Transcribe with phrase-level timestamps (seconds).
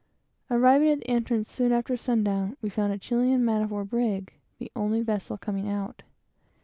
[0.49, 3.85] Arriving at the entrance soon after sun down, we found a Chilian man of war
[3.85, 6.01] brig, the only vessel, coming out.